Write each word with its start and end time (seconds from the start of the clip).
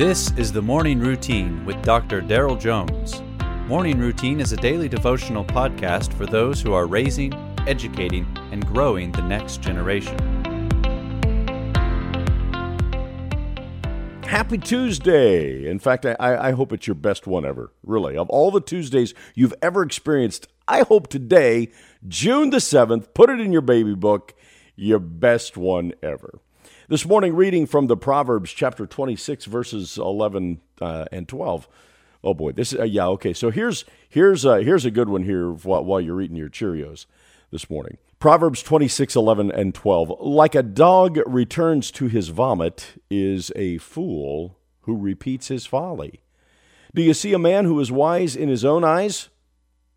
This 0.00 0.32
is 0.38 0.50
the 0.50 0.62
Morning 0.62 0.98
Routine 0.98 1.62
with 1.66 1.82
Dr. 1.82 2.22
Daryl 2.22 2.58
Jones. 2.58 3.20
Morning 3.68 3.98
Routine 3.98 4.40
is 4.40 4.50
a 4.50 4.56
daily 4.56 4.88
devotional 4.88 5.44
podcast 5.44 6.14
for 6.14 6.24
those 6.24 6.62
who 6.62 6.72
are 6.72 6.86
raising, 6.86 7.34
educating, 7.66 8.26
and 8.50 8.66
growing 8.66 9.12
the 9.12 9.20
next 9.20 9.60
generation. 9.60 10.16
Happy 14.22 14.56
Tuesday! 14.56 15.68
In 15.68 15.78
fact, 15.78 16.06
I, 16.06 16.14
I 16.18 16.52
hope 16.52 16.72
it's 16.72 16.86
your 16.86 16.94
best 16.94 17.26
one 17.26 17.44
ever. 17.44 17.70
Really. 17.82 18.16
Of 18.16 18.30
all 18.30 18.50
the 18.50 18.62
Tuesdays 18.62 19.12
you've 19.34 19.52
ever 19.60 19.82
experienced, 19.82 20.48
I 20.66 20.80
hope 20.80 21.08
today, 21.08 21.72
June 22.08 22.48
the 22.48 22.56
7th, 22.56 23.12
put 23.12 23.28
it 23.28 23.38
in 23.38 23.52
your 23.52 23.60
baby 23.60 23.94
book, 23.94 24.32
your 24.76 24.98
best 24.98 25.58
one 25.58 25.92
ever. 26.02 26.40
This 26.90 27.06
morning, 27.06 27.36
reading 27.36 27.66
from 27.66 27.86
the 27.86 27.96
Proverbs 27.96 28.50
chapter 28.50 28.84
26, 28.84 29.44
verses 29.44 29.96
11 29.96 30.60
uh, 30.80 31.04
and 31.12 31.28
12. 31.28 31.68
Oh 32.24 32.34
boy, 32.34 32.50
this 32.50 32.72
is, 32.72 32.80
uh, 32.80 32.82
yeah, 32.82 33.06
okay. 33.10 33.32
So 33.32 33.52
here's, 33.52 33.84
here's, 34.08 34.44
uh, 34.44 34.56
here's 34.56 34.84
a 34.84 34.90
good 34.90 35.08
one 35.08 35.22
here 35.22 35.52
while, 35.52 35.84
while 35.84 36.00
you're 36.00 36.20
eating 36.20 36.36
your 36.36 36.48
Cheerios 36.48 37.06
this 37.52 37.70
morning. 37.70 37.98
Proverbs 38.18 38.60
26, 38.64 39.14
11 39.14 39.52
and 39.52 39.72
12. 39.72 40.14
Like 40.18 40.56
a 40.56 40.64
dog 40.64 41.20
returns 41.26 41.92
to 41.92 42.08
his 42.08 42.30
vomit 42.30 43.00
is 43.08 43.52
a 43.54 43.78
fool 43.78 44.58
who 44.80 44.96
repeats 44.96 45.46
his 45.46 45.66
folly. 45.66 46.22
Do 46.92 47.02
you 47.02 47.14
see 47.14 47.32
a 47.32 47.38
man 47.38 47.66
who 47.66 47.78
is 47.78 47.92
wise 47.92 48.34
in 48.34 48.48
his 48.48 48.64
own 48.64 48.82
eyes? 48.82 49.28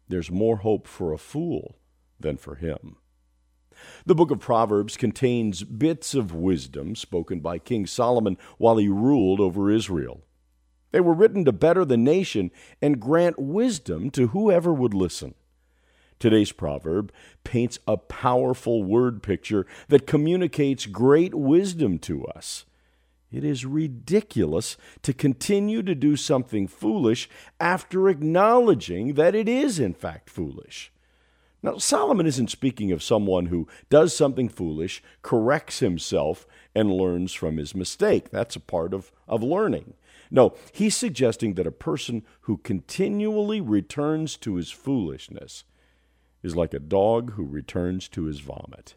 There's 0.10 0.30
more 0.30 0.58
hope 0.58 0.88
for 0.88 1.12
a 1.12 1.18
fool 1.18 1.80
than 2.20 2.38
for 2.38 2.54
him. 2.54 2.98
The 4.05 4.16
book 4.16 4.32
of 4.32 4.40
Proverbs 4.40 4.98
contains 4.98 5.64
bits 5.64 6.14
of 6.14 6.34
wisdom 6.34 6.96
spoken 6.96 7.40
by 7.40 7.60
King 7.60 7.86
Solomon 7.86 8.38
while 8.58 8.78
he 8.78 8.88
ruled 8.88 9.40
over 9.40 9.70
Israel. 9.70 10.22
They 10.92 11.02
were 11.02 11.14
written 11.14 11.44
to 11.45 11.52
better 11.52 11.84
the 11.84 11.98
nation 11.98 12.52
and 12.81 13.00
grant 13.00 13.39
wisdom 13.39 14.11
to 14.11 14.28
whoever 14.28 14.73
would 14.73 14.94
listen. 14.94 15.34
Today's 16.20 16.54
proverb 16.54 17.11
paints 17.44 17.80
a 17.86 17.98
powerful 17.98 18.81
word 18.84 19.22
picture 19.22 19.66
that 19.89 20.08
communicates 20.08 20.86
great 20.86 21.36
wisdom 21.36 22.00
to 22.00 22.26
us. 22.28 22.64
It 23.30 23.44
is 23.44 23.66
ridiculous 23.66 24.78
to 25.02 25.11
continue 25.11 25.84
to 25.84 25.95
do 25.95 26.16
something 26.16 26.67
foolish 26.67 27.28
after 27.59 28.08
acknowledging 28.08 29.16
that 29.16 29.36
it 29.36 29.50
is, 29.50 29.80
in 29.80 29.94
fact, 29.94 30.30
foolish. 30.30 30.92
Now, 31.64 31.78
Solomon 31.78 32.25
isn't 32.25 32.52
speaking 32.52 32.92
of 32.92 33.02
someone 33.02 33.45
who 33.45 33.69
does 33.89 34.14
something 34.14 34.50
foolish, 34.50 35.02
corrects 35.22 35.80
himself, 35.80 36.45
and 36.75 36.92
learns 36.92 37.31
from 37.31 37.55
his 37.55 37.73
mistake. 37.73 38.30
That's 38.30 38.58
a 38.58 38.59
part 38.59 38.94
of, 38.94 39.14
of 39.30 39.42
learning. 39.42 39.94
No, 40.30 40.55
he's 40.73 40.97
suggesting 40.97 41.53
that 41.53 41.66
a 41.66 41.72
person 41.72 42.23
who 42.42 42.58
continually 42.58 43.61
returns 43.61 44.36
to 44.38 44.55
his 44.55 44.72
foolishness 44.72 45.64
is 46.44 46.55
like 46.55 46.73
a 46.73 46.80
dog 46.80 47.33
who 47.33 47.45
returns 47.45 48.09
to 48.09 48.25
his 48.25 48.39
vomit. 48.39 48.95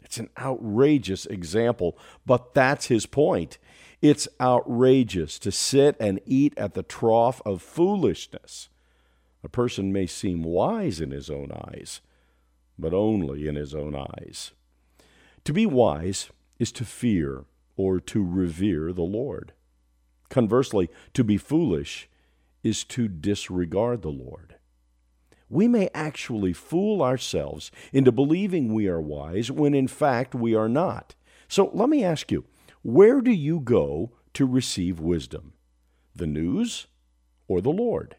It's 0.00 0.18
an 0.18 0.30
outrageous 0.36 1.26
example, 1.26 1.96
but 2.26 2.52
that's 2.52 2.86
his 2.86 3.06
point. 3.06 3.58
It's 4.00 4.26
outrageous 4.40 5.38
to 5.38 5.52
sit 5.52 5.96
and 6.00 6.20
eat 6.26 6.54
at 6.56 6.74
the 6.74 6.82
trough 6.82 7.40
of 7.46 7.62
foolishness. 7.62 8.68
A 9.44 9.48
person 9.48 9.92
may 9.92 10.06
seem 10.06 10.42
wise 10.42 11.00
in 11.00 11.10
his 11.10 11.28
own 11.28 11.50
eyes, 11.52 12.00
but 12.78 12.94
only 12.94 13.48
in 13.48 13.56
his 13.56 13.74
own 13.74 13.94
eyes. 13.94 14.52
To 15.44 15.52
be 15.52 15.66
wise 15.66 16.28
is 16.58 16.70
to 16.72 16.84
fear 16.84 17.44
or 17.76 17.98
to 18.00 18.24
revere 18.24 18.92
the 18.92 19.02
Lord. 19.02 19.52
Conversely, 20.28 20.88
to 21.14 21.24
be 21.24 21.36
foolish 21.36 22.08
is 22.62 22.84
to 22.84 23.08
disregard 23.08 24.02
the 24.02 24.10
Lord. 24.10 24.56
We 25.48 25.68
may 25.68 25.90
actually 25.92 26.52
fool 26.52 27.02
ourselves 27.02 27.70
into 27.92 28.12
believing 28.12 28.72
we 28.72 28.88
are 28.88 29.00
wise 29.00 29.50
when 29.50 29.74
in 29.74 29.88
fact 29.88 30.34
we 30.34 30.54
are 30.54 30.68
not. 30.68 31.14
So 31.48 31.70
let 31.74 31.88
me 31.88 32.02
ask 32.04 32.30
you 32.32 32.44
where 32.82 33.20
do 33.20 33.30
you 33.30 33.60
go 33.60 34.12
to 34.34 34.46
receive 34.46 34.98
wisdom? 34.98 35.52
The 36.14 36.26
news 36.26 36.86
or 37.48 37.60
the 37.60 37.70
Lord? 37.70 38.16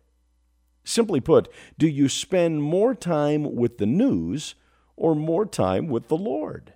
Simply 0.94 1.20
put, 1.20 1.50
do 1.80 1.88
you 1.88 2.08
spend 2.08 2.62
more 2.62 2.94
time 2.94 3.56
with 3.56 3.80
the 3.80 3.88
news 3.88 4.54
or 4.96 5.16
more 5.16 5.44
time 5.44 5.88
with 5.88 6.08
the 6.08 6.16
Lord? 6.16 6.74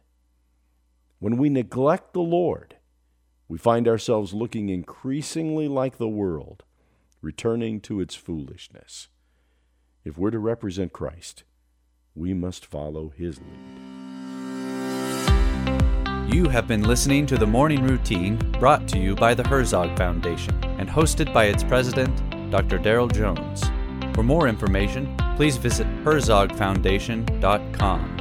When 1.20 1.38
we 1.38 1.50
neglect 1.50 2.14
the 2.14 2.22
Lord, 2.22 2.78
we 3.48 3.60
find 3.60 3.88
ourselves 3.88 4.34
looking 4.34 4.70
increasingly 4.70 5.68
like 5.68 6.00
the 6.00 6.08
world, 6.08 6.64
returning 7.22 7.80
to 7.82 8.02
its 8.02 8.16
foolishness. 8.16 9.10
If 10.04 10.18
we're 10.18 10.32
to 10.32 10.40
represent 10.40 10.94
Christ, 10.94 11.44
we 12.16 12.34
must 12.34 12.66
follow 12.66 13.10
his 13.10 13.38
lead. 13.38 13.78
You 16.34 16.50
have 16.50 16.68
been 16.68 16.82
listening 16.82 17.28
to 17.28 17.38
the 17.38 17.46
Morning 17.46 17.86
Routine 17.86 18.38
brought 18.60 18.88
to 18.88 18.98
you 18.98 19.14
by 19.14 19.36
the 19.36 19.48
Herzog 19.48 19.96
Foundation 19.96 20.56
and 20.80 20.90
hosted 20.90 21.32
by 21.32 21.46
its 21.46 21.64
president, 21.64 22.16
Dr. 22.50 22.80
Daryl 22.80 23.14
Jones. 23.14 23.70
For 24.18 24.24
more 24.24 24.48
information, 24.48 25.16
please 25.36 25.58
visit 25.58 25.86
herzogfoundation.com. 26.04 28.17